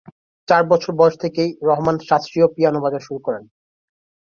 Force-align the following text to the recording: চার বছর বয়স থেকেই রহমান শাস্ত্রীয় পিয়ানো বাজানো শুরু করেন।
চার 0.47 0.63
বছর 0.71 0.91
বয়স 0.95 1.15
থেকেই 1.23 1.49
রহমান 1.69 1.95
শাস্ত্রীয় 2.09 2.47
পিয়ানো 2.55 2.79
বাজানো 2.83 3.05
শুরু 3.07 3.19
করেন। 3.23 3.43